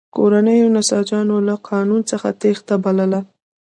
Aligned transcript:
کورنیو 0.15 0.73
نساجانو 0.75 1.35
له 1.47 1.55
قانون 1.69 2.01
څخه 2.11 2.27
تېښته 2.41 2.75
بلله. 2.83 3.19